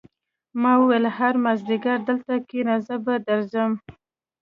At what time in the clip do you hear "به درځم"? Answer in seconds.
3.05-3.71